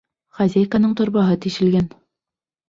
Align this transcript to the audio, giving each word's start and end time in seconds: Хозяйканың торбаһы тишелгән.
Хозяйканың 0.37 0.95
торбаһы 1.01 1.37
тишелгән. 1.47 1.87